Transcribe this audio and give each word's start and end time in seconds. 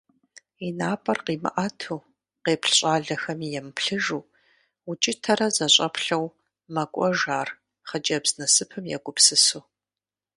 И 0.67 0.69
напӏэр 0.77 1.19
къимыӏэту, 1.25 1.99
къеплъ 2.43 2.71
щӏалэхэми 2.77 3.47
емыплъыжу, 3.59 4.23
укӏытэрэ 4.89 5.47
зэщӏэплъэу 5.55 6.25
мэкӏуэж 6.73 7.19
ар 7.39 7.49
хъыджэбз 7.87 8.31
насыпым 8.39 8.85
егупсысу. 8.95 9.63